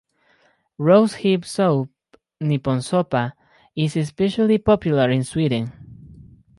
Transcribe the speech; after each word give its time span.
Rose 0.79 1.13
hip 1.13 1.45
soup, 1.45 1.91
"nyponsoppa", 2.41 3.33
is 3.75 3.95
especially 3.95 4.57
popular 4.57 5.11
in 5.11 5.23
Sweden. 5.23 5.71